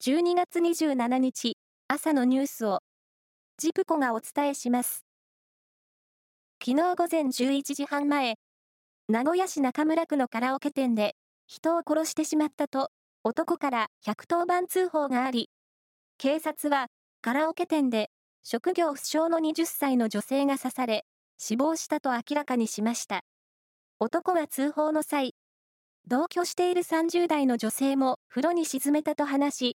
[0.00, 2.78] 12月27日朝のニュースを
[3.56, 5.04] ジプコがお伝えします。
[6.64, 8.36] 昨日午前11時半前、
[9.08, 11.16] 名古屋市中村区のカラオケ店で
[11.48, 12.90] 人を殺してしまったと
[13.24, 15.50] 男から110番通報があり、
[16.16, 16.86] 警察は
[17.20, 18.10] カラオケ店で
[18.44, 21.06] 職業不詳の20歳の女性が刺され
[21.38, 23.22] 死亡したと明らかにしました。
[23.98, 25.34] 男が通報の際、
[26.06, 29.76] 同居している30代の女性も風呂に沈めたと話し、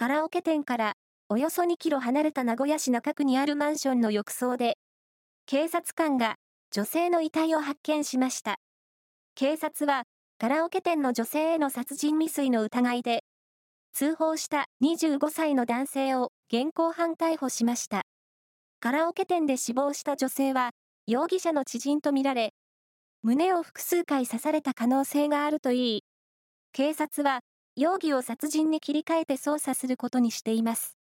[0.00, 0.94] カラオケ店から
[1.28, 4.78] およそ2キロ離れた名古屋市中区にあるマンションの浴槽で
[5.44, 6.36] 警察官が
[6.70, 8.56] 女性の遺体を発見しました。
[9.34, 10.04] 警察は、
[10.38, 13.24] カラオケ店の女性への殺人未遂の疑いで、
[13.92, 18.04] 通報した25歳の男性を現行犯逮捕しました。
[18.80, 20.70] カラオケ店で死亡した女性は、
[21.06, 22.54] 容疑者の知人とみられ、
[23.22, 26.04] 胸を複数回刺された可能性があるといい、
[26.72, 27.40] 警察は、
[27.76, 30.96] 容疑を殺人に切り替えて捜査することにしています。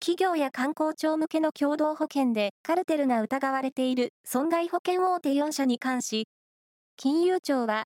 [0.00, 6.28] 企業や観光庁向けの共同保険でカルテルが疑われている損害保険大手4社に関し、
[6.96, 7.84] 金融庁は、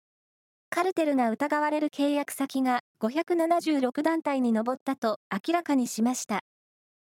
[0.70, 6.40] カルテルが疑われる契約先が576団体に上ったと明らかにしました。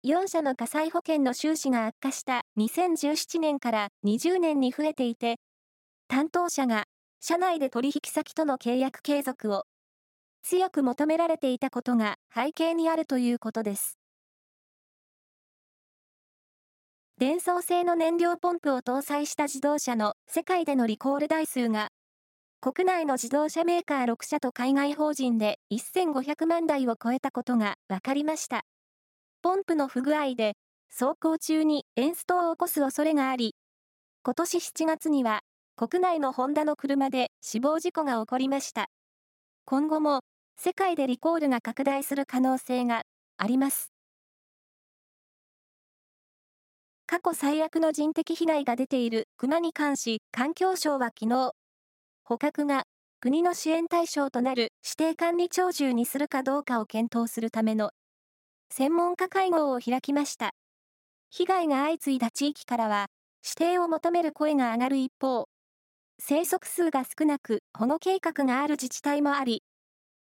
[0.04, 5.36] 4社の火災保険の収支が悪化した2017年から20年に増えていて、
[6.08, 6.84] 担当者が
[7.20, 9.64] 社内で取引先との契約継続を
[10.42, 13.98] 強く求められていたことが背景にあるということです。
[17.18, 21.88] 電装製の燃料ポンプを搭載した自動車の世界でのリコール台数が、
[22.60, 28.64] 国内の自動車メーカー6社と海外法人で1500万台を超えたことが分かりました。
[29.40, 30.56] ポンプの不具合で、
[30.90, 33.54] 走行中にエンストを起こす恐れがあり、
[34.22, 35.40] 今年7月には、
[35.78, 38.86] 国内のホンダの車で死亡事故が起こりました。
[39.66, 40.20] 今後も、
[40.56, 43.02] 世界でリコールが拡大する可能性が
[43.36, 43.92] あります。
[47.06, 51.52] 過去最悪の人的被害が出ている熊に関し、環境省は昨日、
[52.24, 52.84] 捕獲が
[53.20, 57.90] 国の支援対象となる指定管理鳥獣にするかどうかを検討するための
[58.70, 60.52] 専門家会合を開きました。
[61.28, 63.08] 被害が相次いだ地域からは、
[63.44, 65.50] 指定を求める声が上がる一方、
[66.18, 69.62] 生息数が少なく保護計画がある自治体もあり、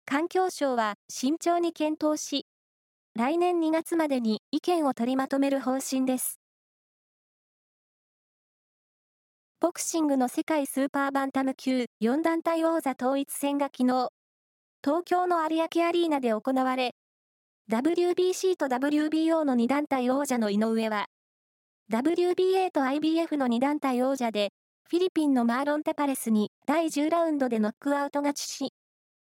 [0.07, 2.47] 環境省は慎重に検討し、
[3.15, 6.41] 来年2月までに意見を取りまとめる方針です。
[9.61, 14.09] ボクシングの世界スーパーバンタム級4団体王座統一戦が昨日、
[14.83, 16.95] 東京の有明アリーナで行われ、
[17.71, 21.07] WBC と WBO の2団体王者の井上は、
[21.93, 24.51] WBA と IBF の2団体王者で、
[24.91, 28.75] フィリピンのマーロン・テパレスに第10ラウンドでノックアウト勝ちし、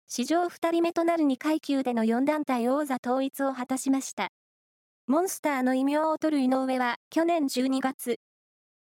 [0.05, 4.31] 史上2人目となる2階級での4団体王座統一を果たしました。
[5.07, 8.17] モンスターの異名を取る井上は去年12月、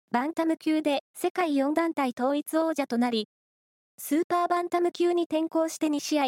[0.10, 3.30] バンタム級で世界4団体統一王者となり、
[4.00, 6.24] スーパーバンタム級に転向して2試合、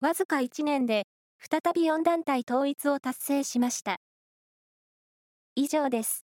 [0.00, 1.06] わずか1年で
[1.38, 3.98] 再び4団体統一を達成しました。
[5.54, 6.29] 以上です。